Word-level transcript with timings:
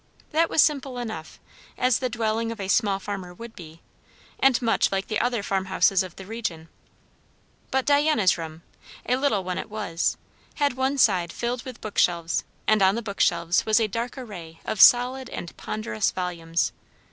That 0.31 0.49
was 0.49 0.63
simple 0.63 0.97
enough, 0.97 1.39
as 1.77 1.99
the 1.99 2.09
dwelling 2.09 2.51
of 2.51 2.59
a 2.59 2.69
small 2.69 2.97
farmer 2.97 3.35
would 3.35 3.55
be, 3.55 3.81
and 4.39 4.59
much 4.59 4.91
like 4.91 5.09
the 5.09 5.19
other 5.19 5.43
farm 5.43 5.65
houses 5.65 6.01
of 6.01 6.15
the 6.15 6.25
region. 6.25 6.69
But 7.69 7.85
Diana's 7.85 8.35
room, 8.35 8.63
a 9.05 9.15
little 9.15 9.43
one 9.43 9.59
it 9.59 9.69
was, 9.69 10.17
had 10.55 10.73
one 10.73 10.97
side 10.97 11.31
filled 11.31 11.61
with 11.65 11.81
bookshelves; 11.81 12.43
and 12.65 12.81
on 12.81 12.95
the 12.95 13.03
bookshelves 13.03 13.63
was 13.63 13.79
a 13.79 13.85
dark 13.87 14.17
array 14.17 14.59
of 14.65 14.81
solid 14.81 15.29
and 15.29 15.55
ponderous 15.55 16.09
volumes. 16.09 16.71